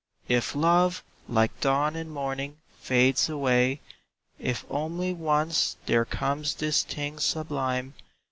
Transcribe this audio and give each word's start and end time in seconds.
If 0.27 0.55
Love, 0.55 1.03
like 1.29 1.61
dawn 1.61 1.95
and 1.95 2.09
morning, 2.09 2.57
fades 2.79 3.29
away. 3.29 3.81
If 4.39 4.65
only 4.67 5.13
once 5.13 5.77
there 5.85 6.05
comes 6.05 6.55
this 6.55 6.81
thing 6.81 7.19
sublime. 7.19 7.93